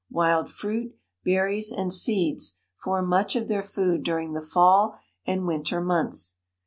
Wild 0.09 0.49
fruit, 0.49 0.95
berries, 1.23 1.71
and 1.71 1.93
seeds 1.93 2.57
form 2.83 3.07
much 3.07 3.35
of 3.35 3.47
their 3.47 3.61
food 3.61 4.01
during 4.01 4.33
the 4.33 4.41
fall 4.41 4.97
and 5.27 5.45
winter 5.45 5.79
months. 5.79 6.37